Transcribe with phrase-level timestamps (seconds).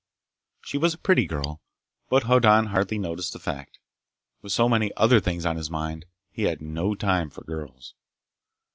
[0.61, 1.61] She was a pretty girl,
[2.09, 3.77] but Hoddan hardly noticed the fact.
[4.41, 7.93] With so many other things on his mind, he had no time for girls.